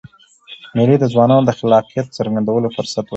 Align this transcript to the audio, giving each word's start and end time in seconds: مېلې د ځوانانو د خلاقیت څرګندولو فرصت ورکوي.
مېلې 0.75 0.95
د 0.99 1.05
ځوانانو 1.13 1.47
د 1.47 1.51
خلاقیت 1.59 2.07
څرګندولو 2.17 2.67
فرصت 2.75 2.97
ورکوي. 3.05 3.09